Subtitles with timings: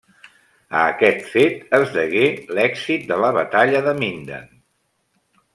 [0.79, 2.25] A aquest fet es degué
[2.59, 4.53] l'èxit de la Batalla de Minden.